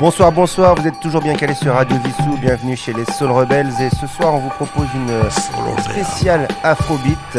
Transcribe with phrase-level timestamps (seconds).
[0.00, 3.68] Bonsoir, bonsoir, vous êtes toujours bien calés sur Radio Vissou, bienvenue chez les Soul Rebels
[3.82, 5.10] et ce soir on vous propose une
[5.82, 7.38] spéciale Afrobeat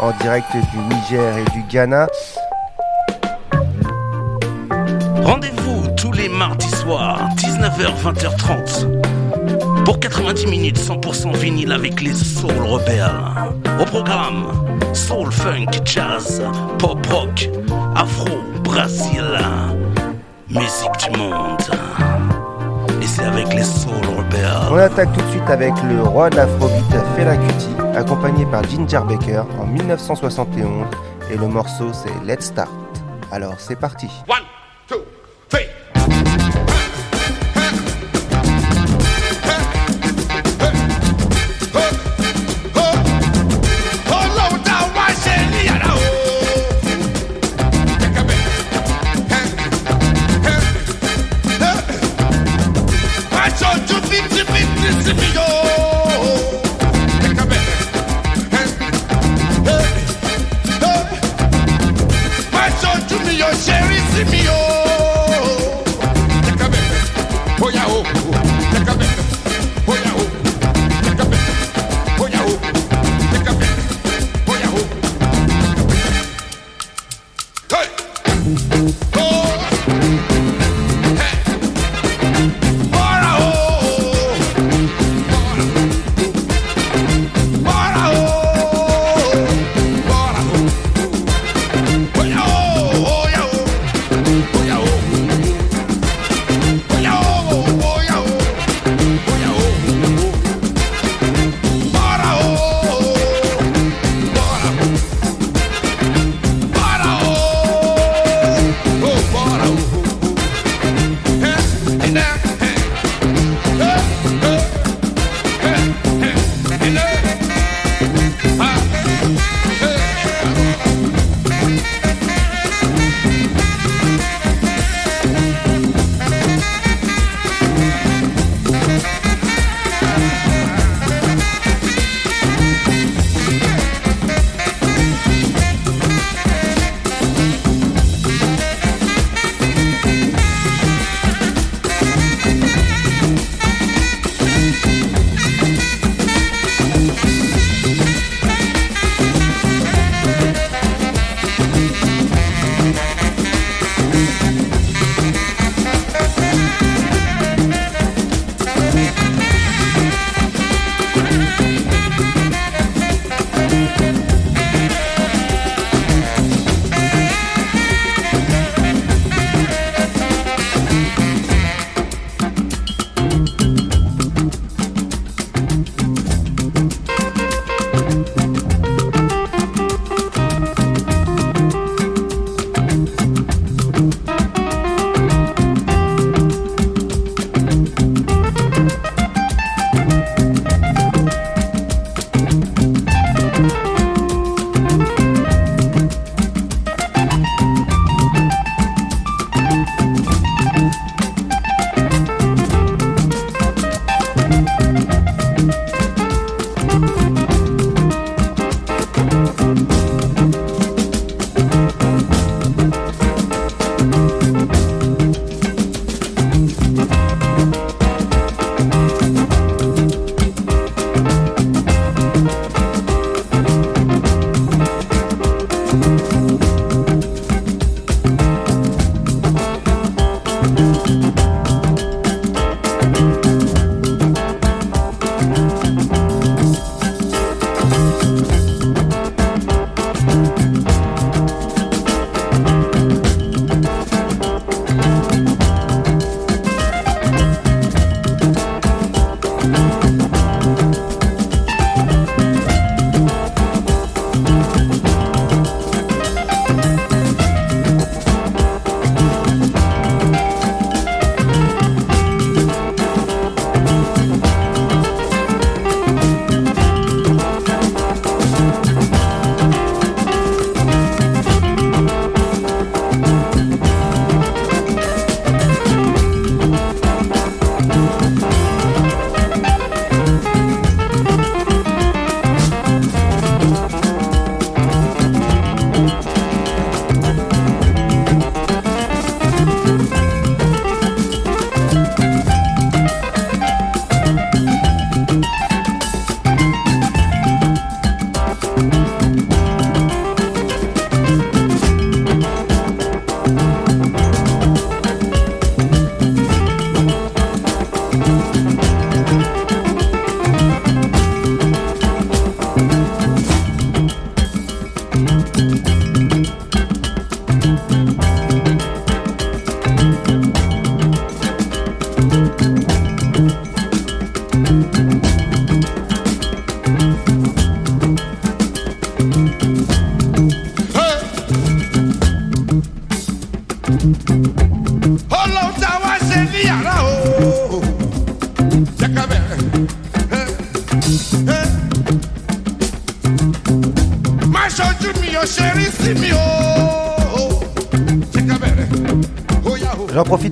[0.00, 2.08] en direct du Niger et du Ghana.
[5.22, 13.22] Rendez-vous tous les mardis soirs, 19h-20h30 pour 90 minutes 100% vinyle avec les Soul Rebels.
[13.80, 14.46] Au programme,
[14.94, 16.42] Soul Funk, Jazz,
[16.80, 17.48] Pop Rock,
[17.94, 18.26] Afro,
[18.64, 19.38] Brésil,
[20.48, 21.59] musique du monde.
[23.26, 24.70] Avec les Soul Rebels.
[24.70, 26.82] On attaque tout de suite avec le roi de l'Afrobeat,
[27.16, 30.86] Fela Kuti, accompagné par Ginger Baker en 1971
[31.30, 32.70] et le morceau c'est Let's Start.
[33.30, 34.08] Alors c'est parti.
[34.28, 34.36] One,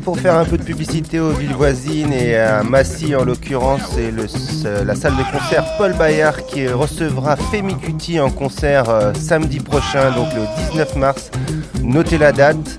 [0.09, 4.11] Pour faire un peu de publicité aux villes voisines et à Massy en l'occurrence, c'est
[4.83, 10.11] la salle de concert Paul Bayard qui recevra Femi Kuti en concert euh, samedi prochain,
[10.13, 11.31] donc le 19 mars.
[11.83, 12.79] Notez la date.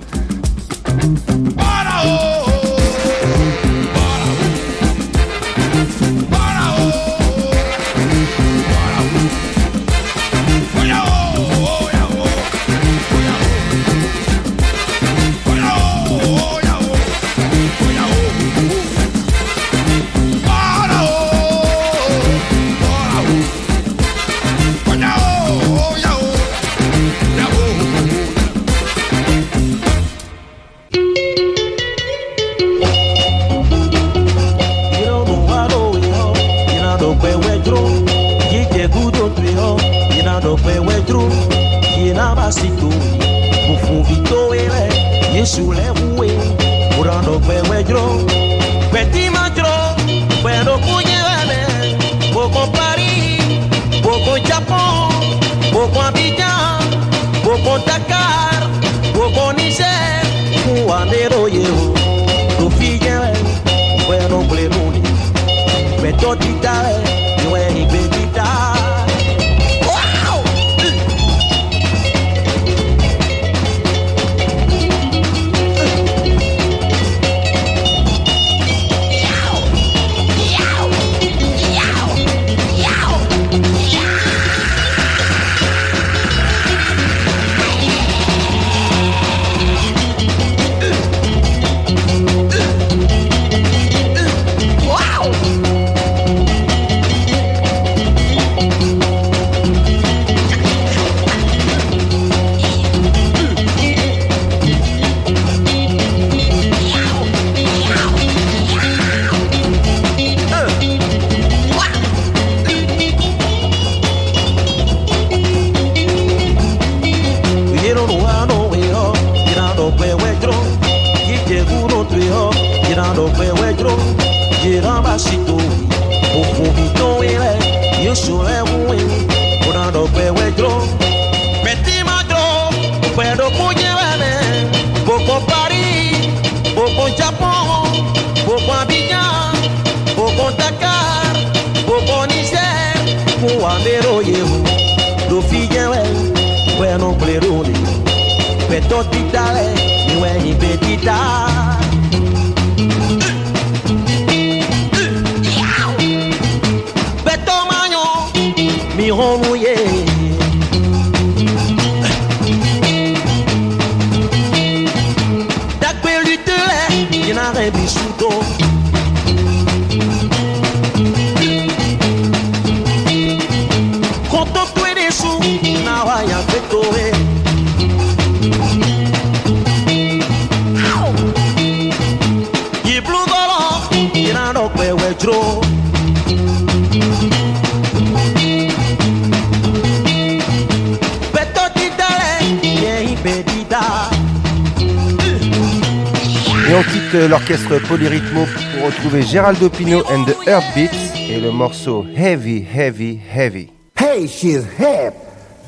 [197.18, 203.70] L'orchestre Polyrythmo pour retrouver Gérald Pino and the Heartbeats et le morceau Heavy, Heavy, Heavy.
[204.00, 204.66] Hey, she's.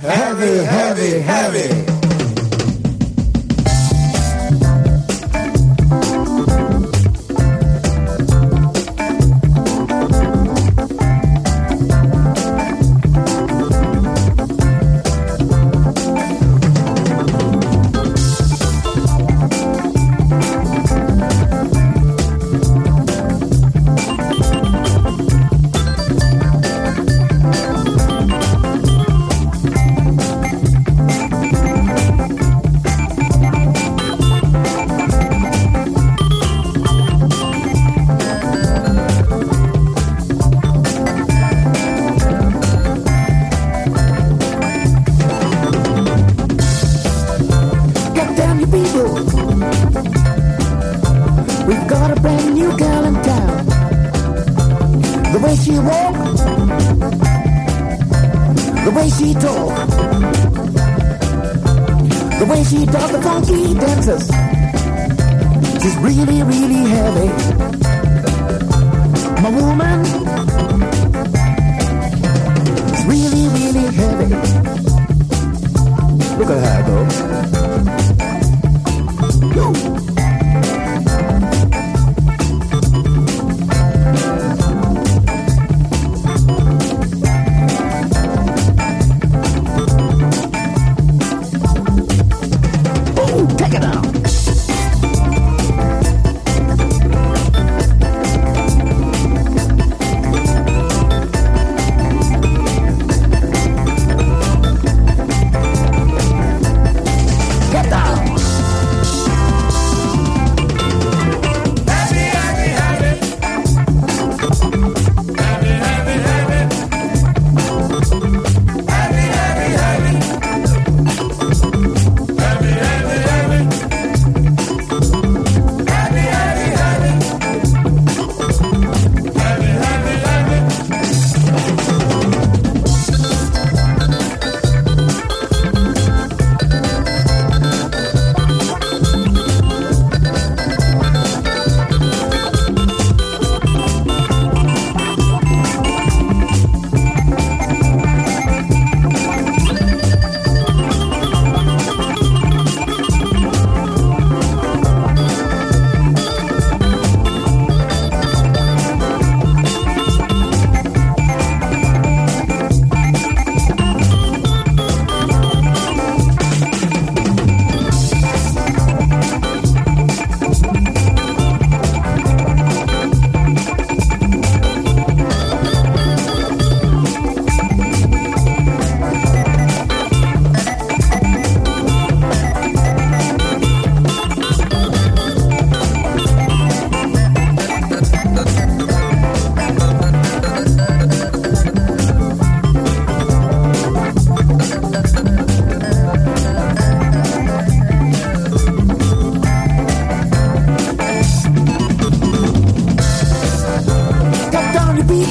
[0.02, 2.01] Heavy, heavy, heavy.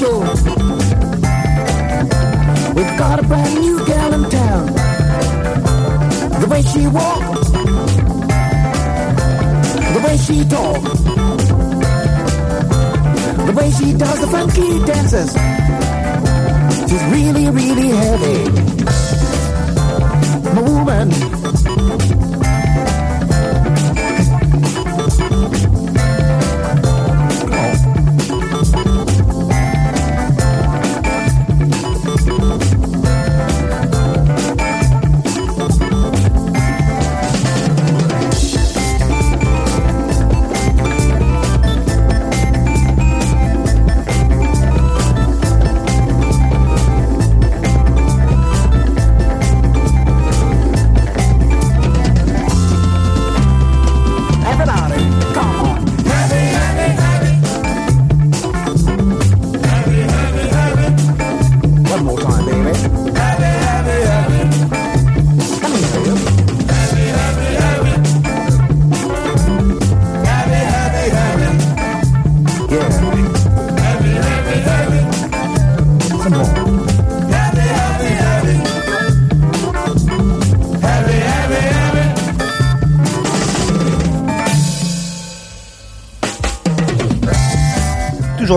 [0.00, 0.20] show.
[2.76, 4.66] We've got a brand new gal in town.
[6.40, 7.50] The way she walks,
[9.94, 11.00] the way she talks,
[13.48, 15.30] the way she does the funky dances.
[16.88, 18.38] She's really, really heavy.
[20.54, 21.39] Moving.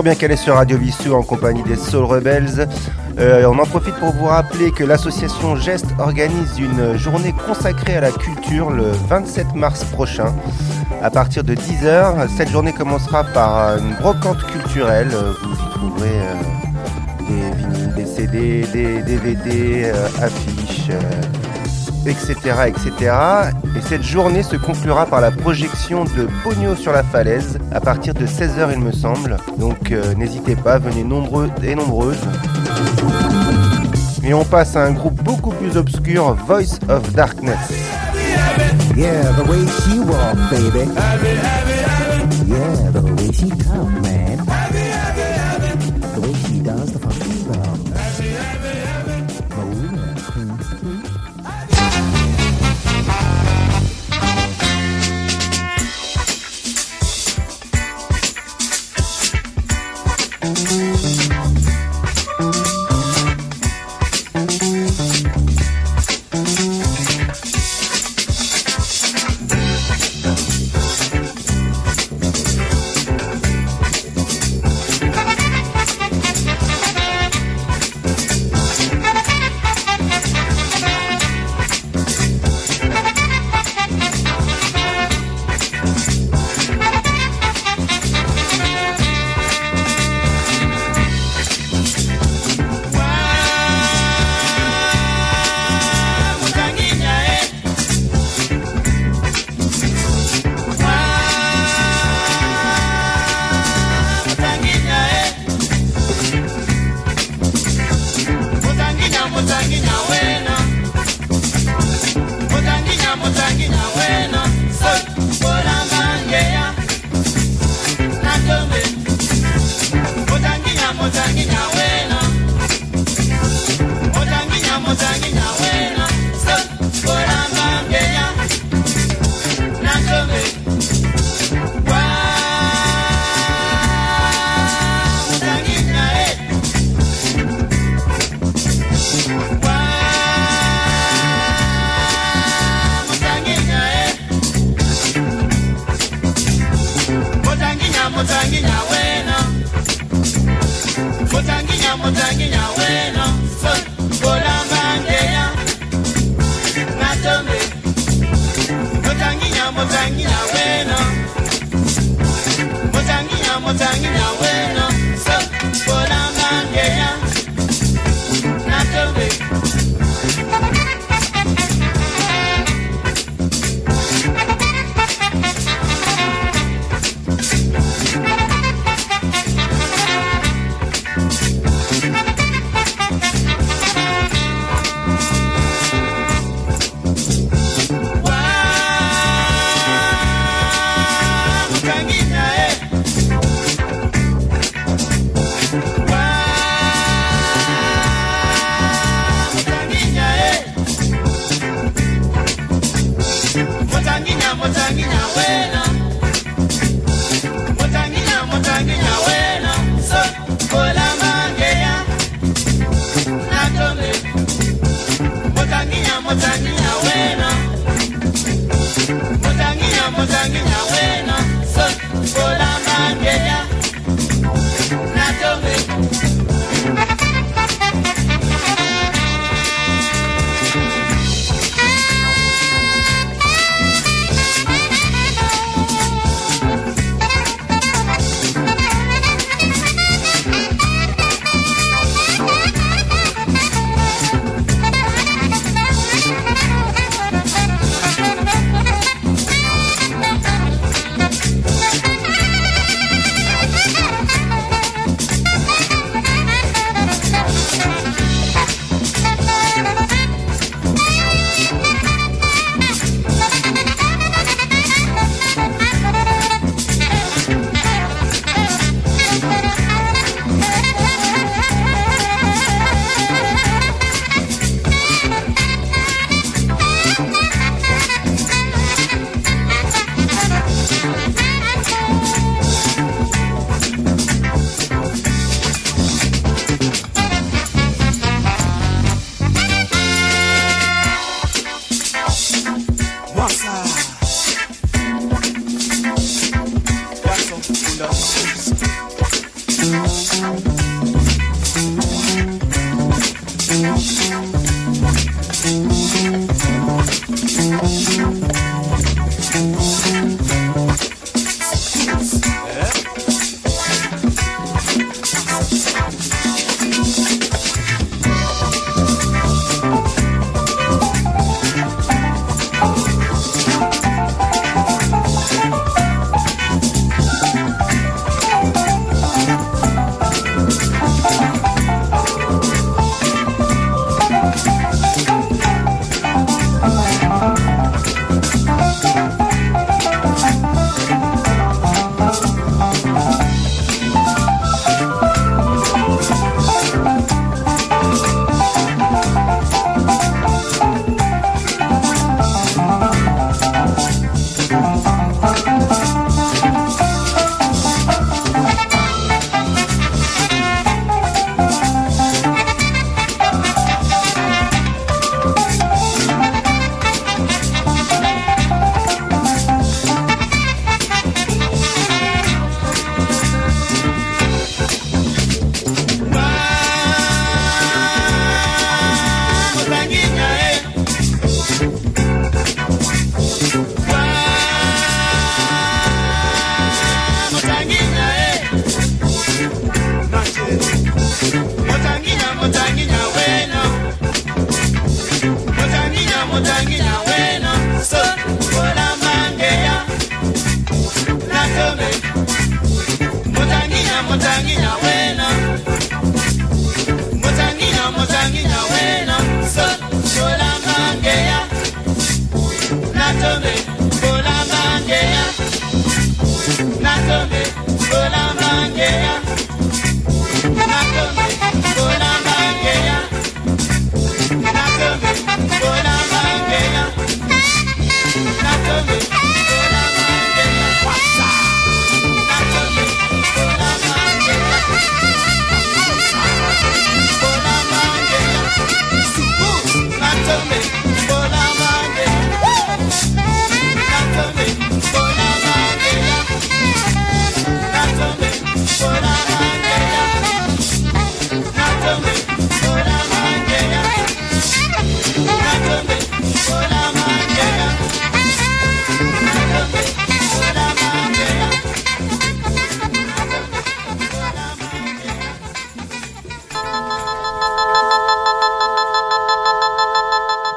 [0.04, 2.68] Bien calé sur Radio Vissou en compagnie des Soul Rebels.
[3.18, 8.02] Euh, on en profite pour vous rappeler que l'association Geste organise une journée consacrée à
[8.02, 10.34] la culture le 27 mars prochain
[11.02, 12.28] à partir de 10h.
[12.36, 15.08] Cette journée commencera par une brocante culturelle.
[15.14, 20.90] Euh, Vous y trouverez euh, des vinyles, des CD, des DVD, affiches.
[22.06, 22.34] Etc.,
[22.66, 23.12] etc.
[23.76, 28.14] Et cette journée se conclura par la projection de Pogno sur la falaise à partir
[28.14, 29.36] de 16h il me semble.
[29.58, 32.20] Donc euh, n'hésitez pas, venez nombreux et nombreuses.
[34.22, 37.58] Et on passe à un groupe beaucoup plus obscur, Voice of Darkness.
[38.96, 40.88] Yeah, the way she walk, baby.
[42.46, 44.23] Yeah, the way she talk, man.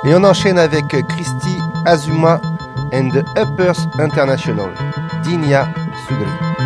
[0.07, 2.39] Et on enchaîne avec Christy Azuma
[2.93, 4.69] and the Uppers International,
[5.21, 5.67] Dinya
[6.07, 6.56] Sugri.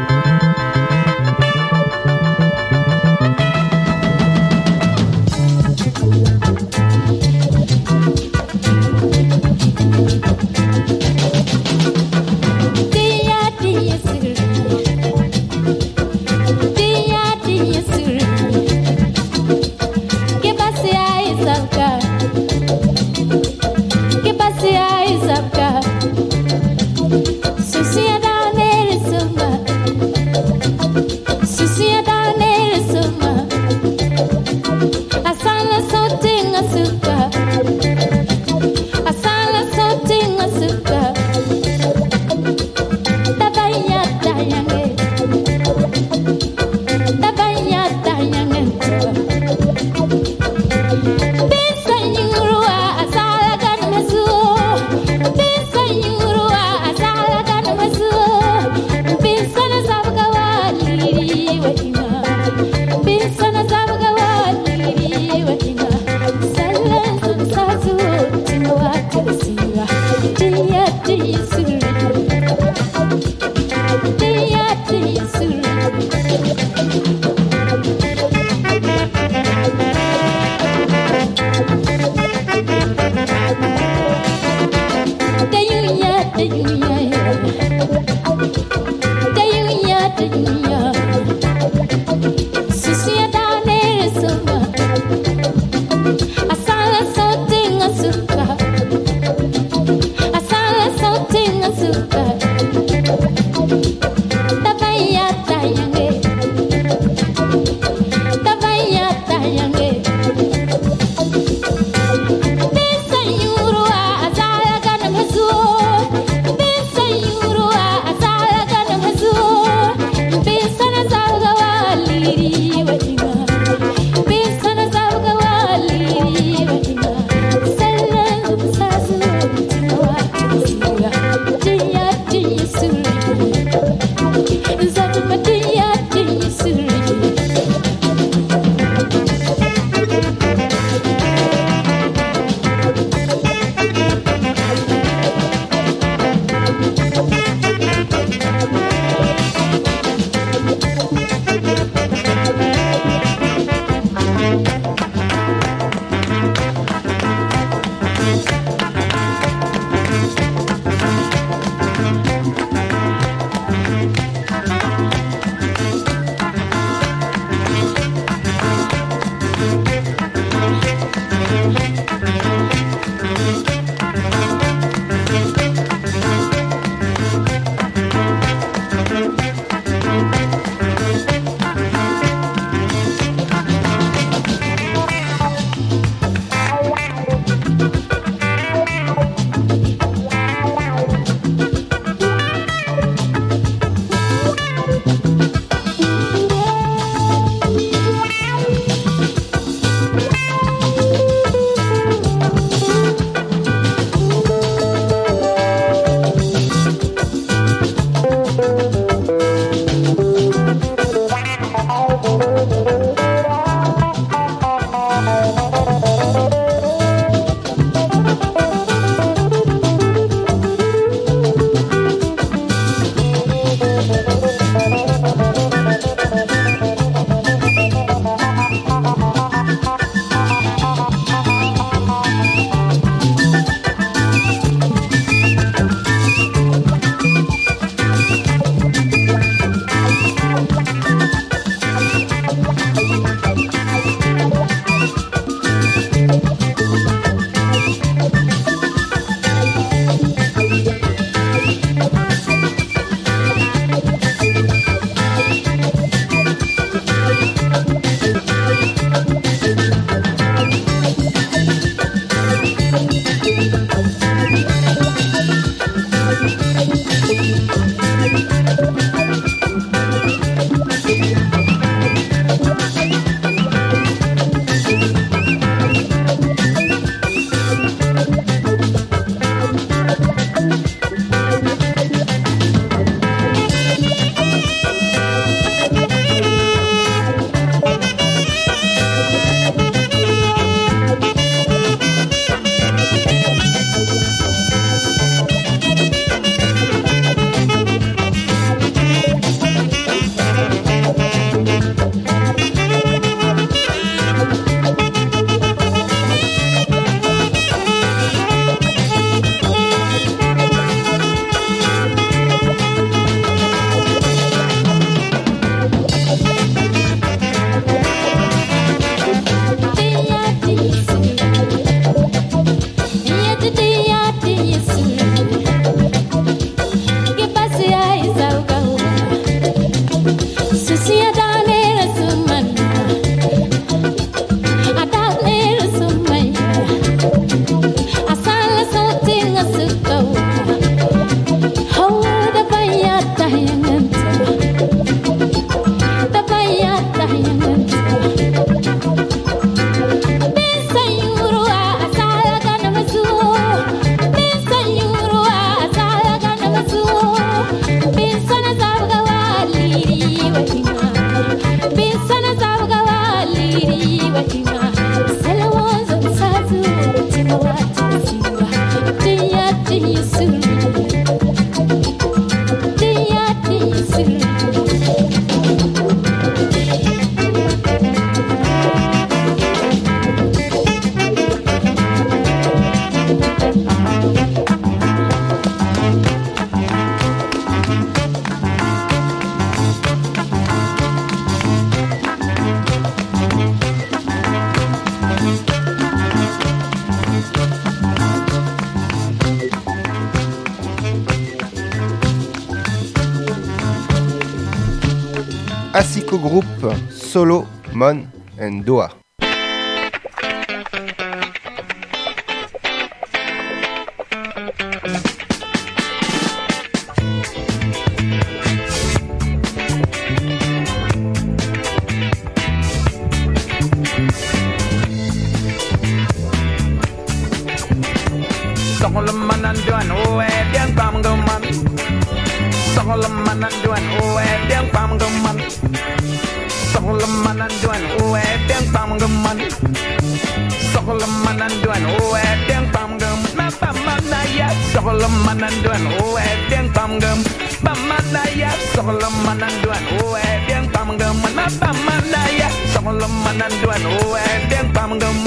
[445.02, 447.42] soglum manan duan oe biang pam gem
[447.82, 454.04] bama daya soglum manan duan oe biang pam gem mana bama daya soglum manan duan
[454.22, 455.38] oe biang pam gem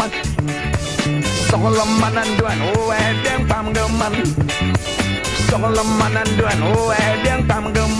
[1.46, 3.94] soglum manan duan oe biang pam gem
[5.46, 7.90] soglum manan duan oe biang pam gem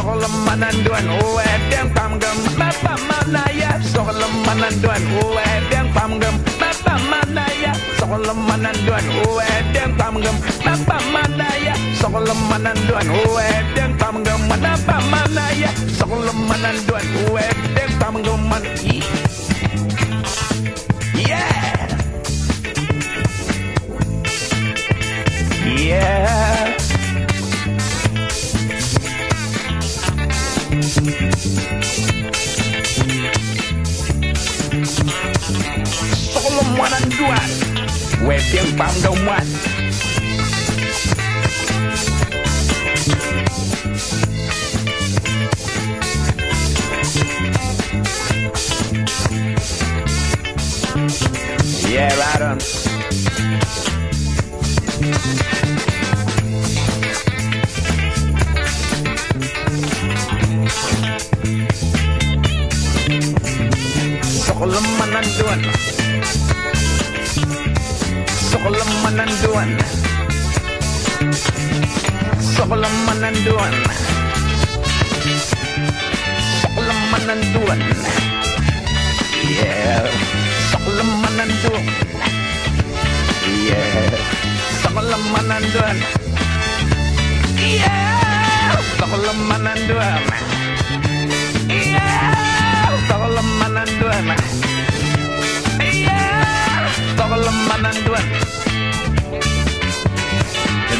[0.00, 8.40] sok lemanan soglem mananduan wedang pamgem bapa manaya soglem mananduan wedang pamgem bapa manaya soglem
[8.48, 18.40] mananduan wedang pamgem bapa manaya soglem mananduan wedang pamgem bapa manaya soglem mananduan wedang pamgem
[21.28, 21.60] Yeah.
[25.76, 26.89] Yeah.
[36.30, 37.50] Solomwana Nduan,
[38.28, 39.46] Wepeng Pamdomuan.
[51.88, 52.79] Yeah, right on.
[65.40, 65.60] nanduan
[68.28, 69.70] Soklem menanduan
[72.44, 73.74] Soklem menanduan
[76.60, 77.80] Soklem menanduan
[79.40, 80.04] Yeah.
[80.68, 81.84] Soklem menanduan
[83.48, 84.12] Yeah.
[84.84, 85.96] Soklem menanduan
[87.56, 88.76] Yeah.
[89.00, 89.38] Soklem
[89.88, 90.49] yeah.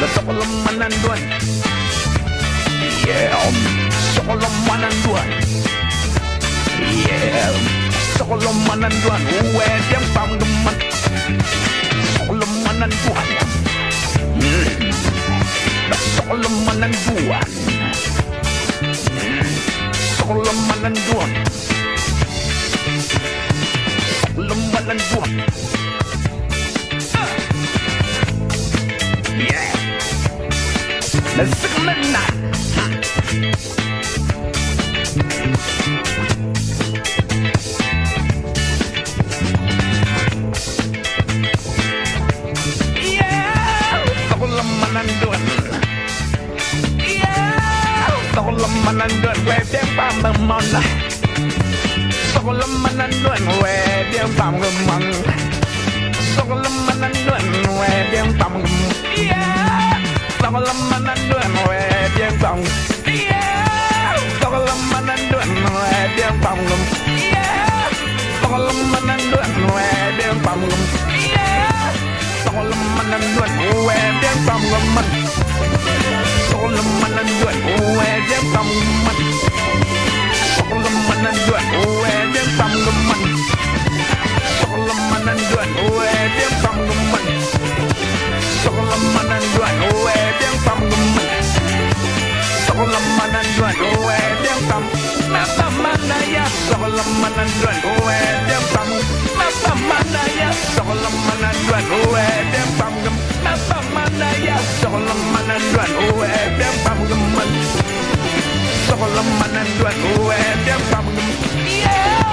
[0.01, 1.21] the Sokolom one.
[3.07, 3.57] Yeah, um,
[4.15, 4.85] Sokolom one.
[7.05, 7.53] Yeah,
[8.17, 9.25] Sokolom one and one.
[9.55, 10.79] Where them found the man?
[12.17, 13.31] Sokolom one and one.
[14.41, 14.65] Mm.
[15.91, 16.97] The Sokolom one and
[17.29, 17.49] one.
[19.21, 19.41] Mm.
[31.41, 32.37] Let's stick a midnight.
[48.85, 50.65] man and doing where them bam the man.
[52.33, 55.05] Sogol man and doing where them bam the man.
[56.35, 59.17] Sogol man and doing where them bam the man.
[59.17, 59.90] Yeah.
[60.51, 62.59] Toggle a man and do him where bien bang.
[63.07, 64.19] Yeah.
[64.43, 66.63] Toggle a man and do him where bien bang.
[67.07, 67.87] Yeah.
[68.43, 70.63] Toggle a man and do him where bien bang.
[71.31, 71.95] Yeah.
[72.43, 74.65] Toggle a man and do him where bien bang.
[76.51, 77.63] Toggle a man and do him
[77.95, 78.71] where bien bang.
[80.59, 83.60] Toggle a man and do him where bien bang.
[84.91, 87.39] Solomon and Duan, who had them from the money.
[88.59, 91.39] Solomon and Duan, who had them from the money.
[92.67, 94.83] Solomon and Duan, who had them from
[95.31, 98.89] Mata Manaya, Solomon and Duan, who had them from
[99.39, 102.95] Mata Manaya, Solomon and Duan, who had them from
[103.47, 107.63] Mata Manaya, Solomon and Duan, who had them from the money.
[108.91, 111.07] Solomon and Duan, who had them from
[111.79, 112.27] Yeah!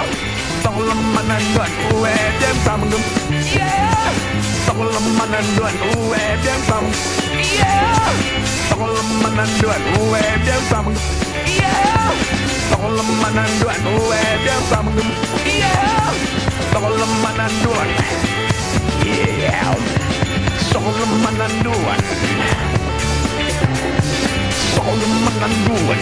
[0.64, 1.97] Solomon and Duan, who
[2.68, 3.02] tầm ngâm.
[3.56, 4.16] Yeah.
[4.68, 6.84] Tông lâm man ăn đoạn u em đem tầm
[7.58, 8.12] yeah.
[8.70, 10.86] Tông lâm man ăn đoạn u em đem tầm
[11.60, 12.14] yeah.
[12.72, 15.12] Tông lâm man ăn đoạn u em đem tầm ngâm
[15.46, 16.14] yeah.
[16.74, 17.88] Tông lâm man ăn đoạn
[19.40, 19.78] yeah.
[20.74, 22.00] Tông lâm man ăn đoạn
[24.76, 26.00] tông lâm man ăn đoạn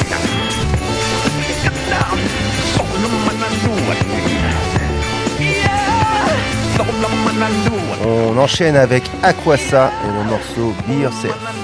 [1.63, 1.74] Get
[3.01, 4.85] lâm man ăn Yeah
[8.05, 11.55] On enchaîne avec Aquasa et le morceau Be Yourself.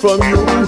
[0.00, 0.59] from you.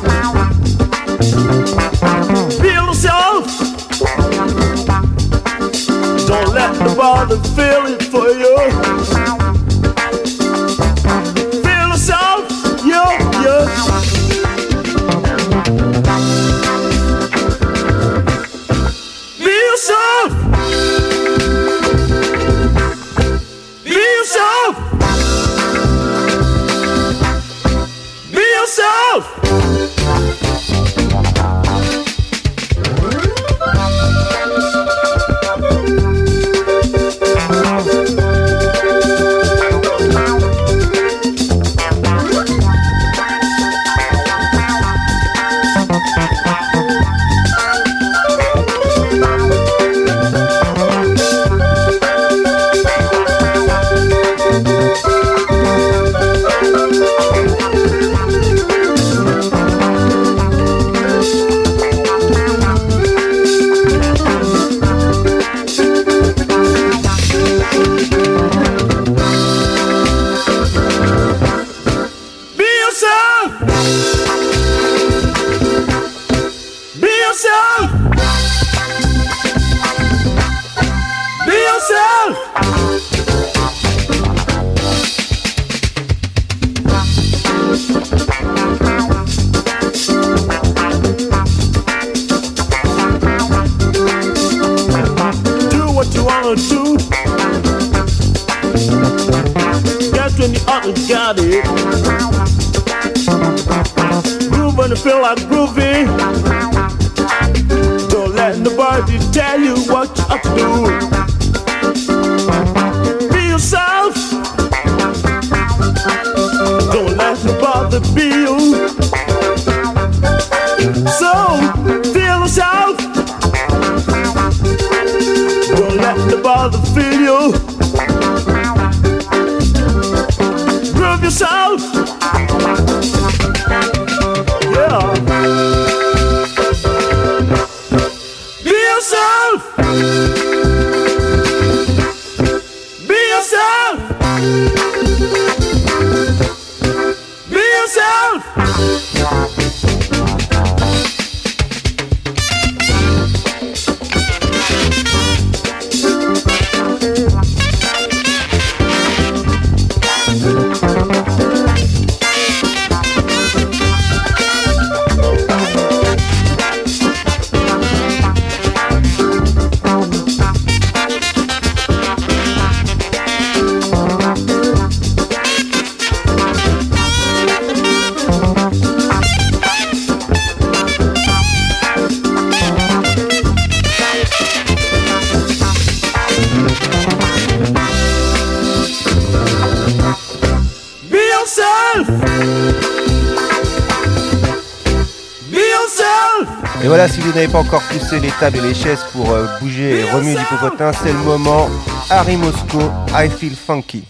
[196.92, 200.00] voilà, si vous n'avez pas encore poussé les tables et les chaises pour euh, bouger
[200.00, 201.70] et remuer du l'hippopotin, c'est le moment.
[202.10, 202.82] Harry Moscow,
[203.14, 204.04] I Feel Funky.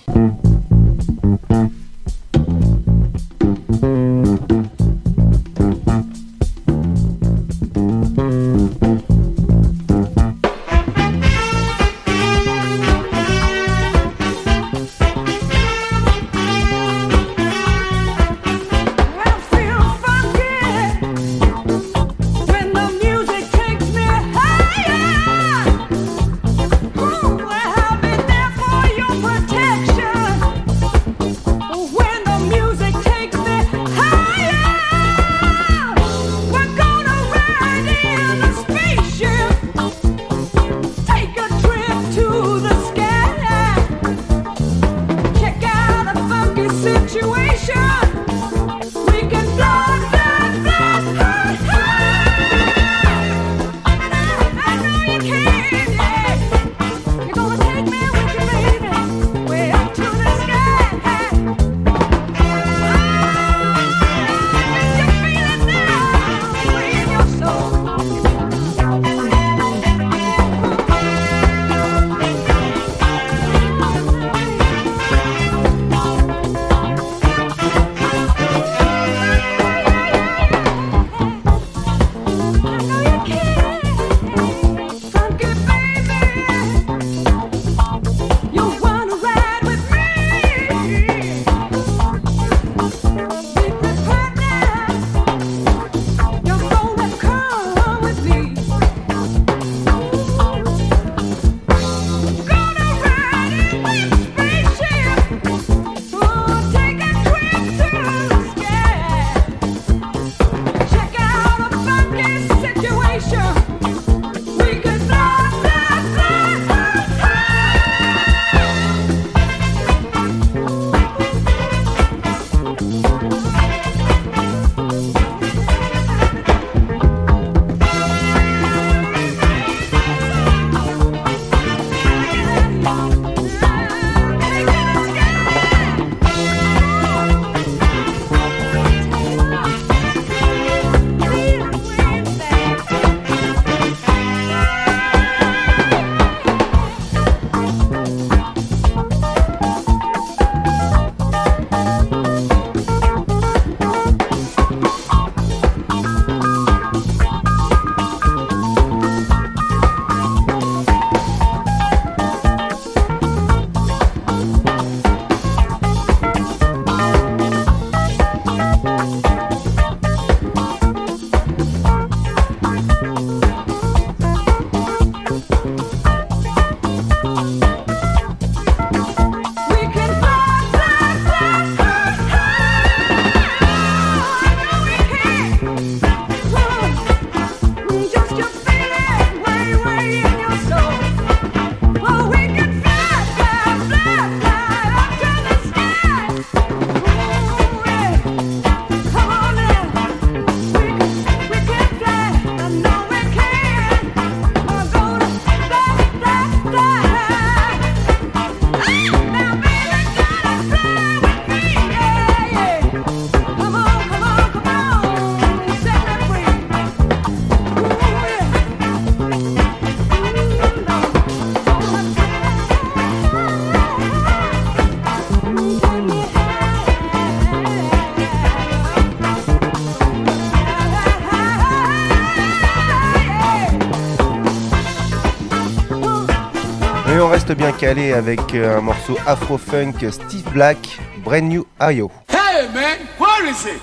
[237.99, 242.11] avec euh, un morceau afro-funk Steve Black, Brand New Ayo.
[242.31, 243.83] Hey man, what is it?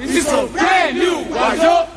[0.00, 1.89] Is this a brand new Ayo?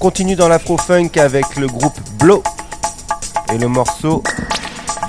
[0.00, 2.42] On continue dans l'afro-funk avec le groupe Blow
[3.52, 4.22] et le morceau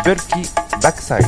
[0.03, 0.41] Bulky
[0.81, 1.25] Backside.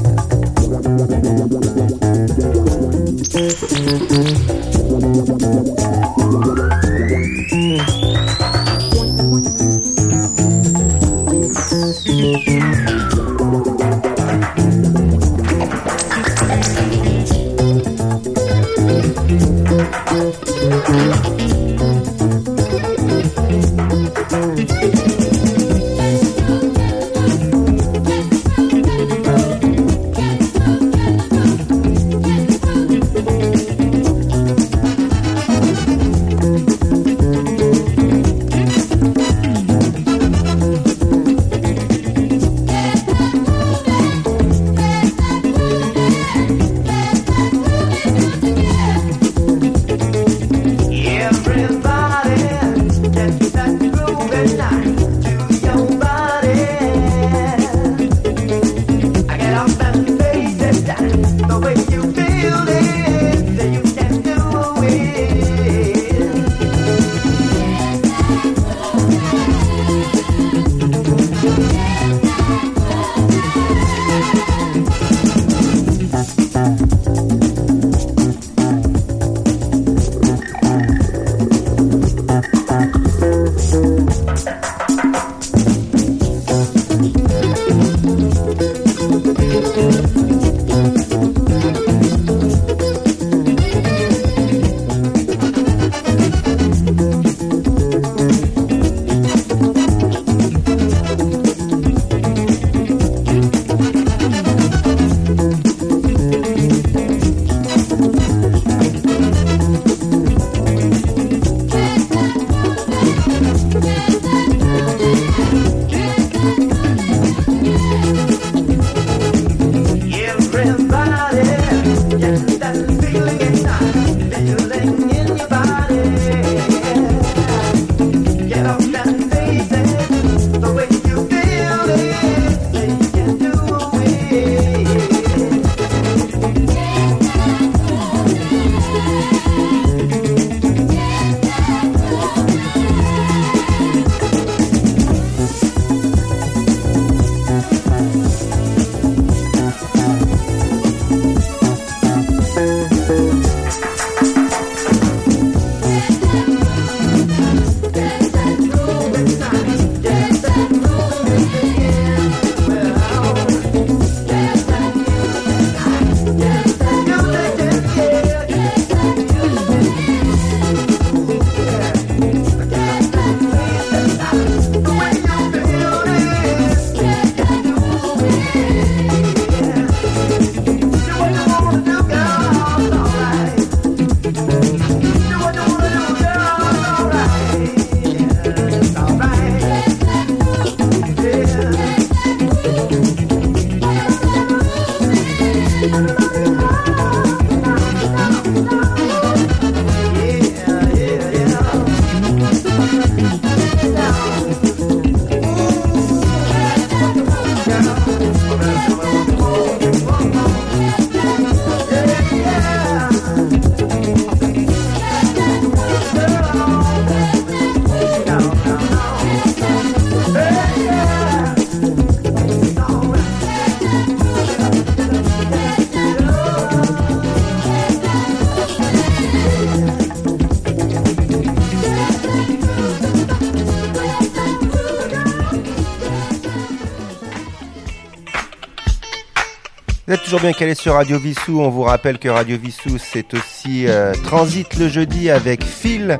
[240.33, 241.61] Toujours bien calé sur Radio Vissou.
[241.61, 246.19] On vous rappelle que Radio Vissou, c'est aussi euh, Transit le jeudi avec Phil,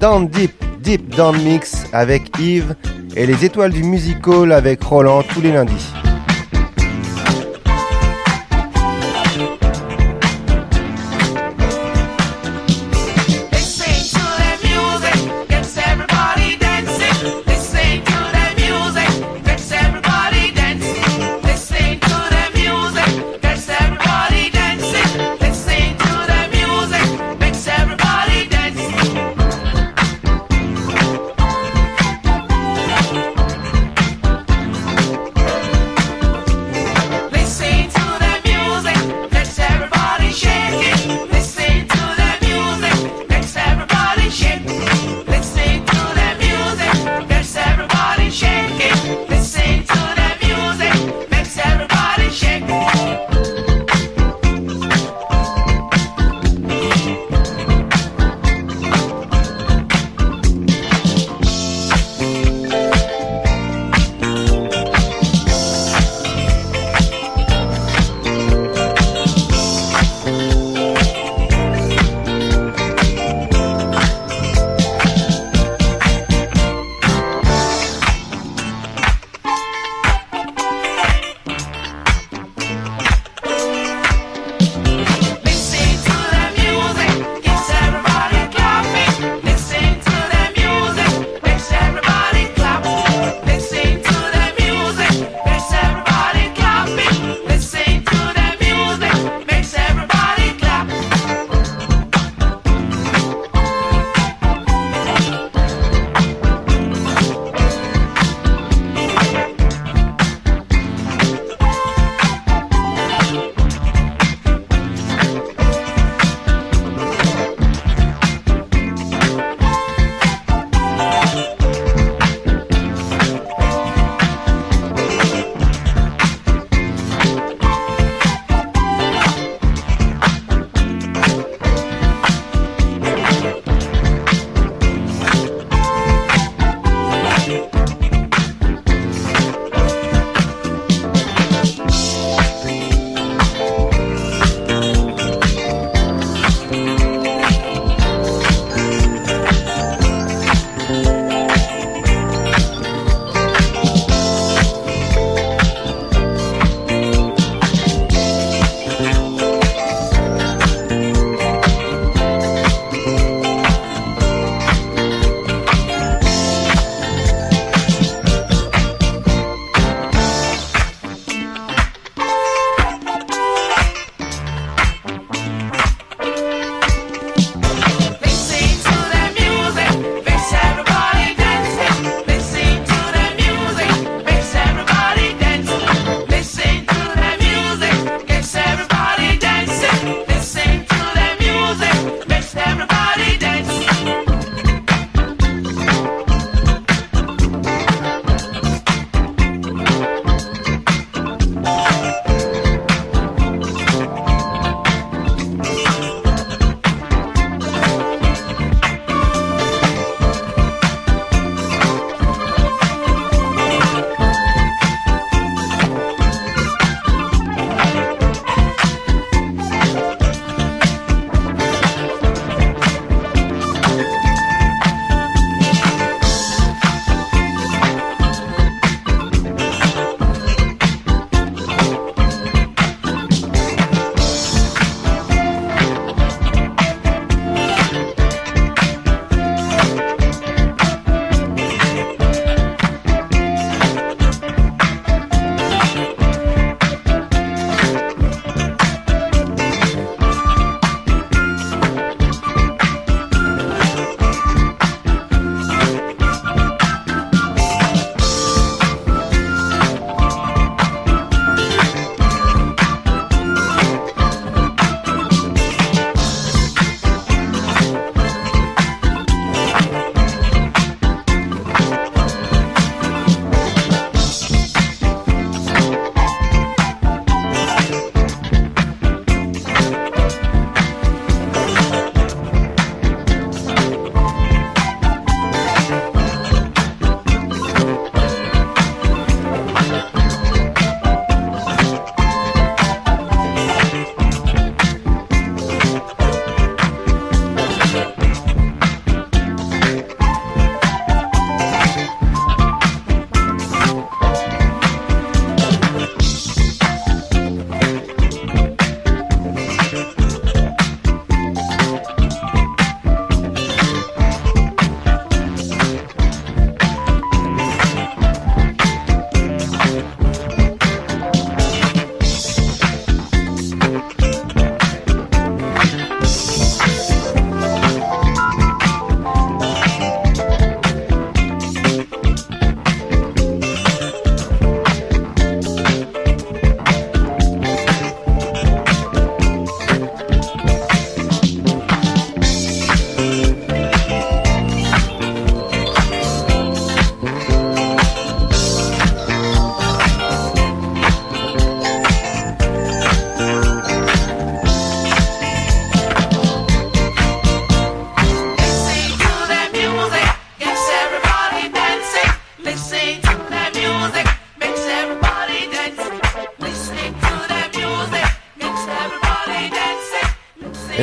[0.00, 2.74] dans Deep, Deep Down Mix avec Yves
[3.14, 5.92] et les étoiles du musical avec Roland tous les lundis.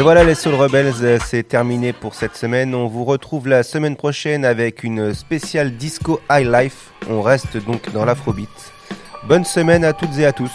[0.04, 2.76] Voilà les Soul Rebels, euh, c'est terminé pour cette semaine.
[2.76, 6.92] On vous retrouve la semaine prochaine avec une spéciale disco high life.
[7.10, 8.50] On reste donc dans l'afrobeat.
[9.30, 10.52] Bonne semaine à toutes et à tous.